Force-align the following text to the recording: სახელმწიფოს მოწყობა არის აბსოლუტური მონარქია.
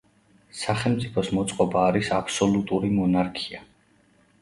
სახელმწიფოს 0.59 1.29
მოწყობა 1.39 1.85
არის 1.91 2.11
აბსოლუტური 2.19 2.93
მონარქია. 2.99 3.67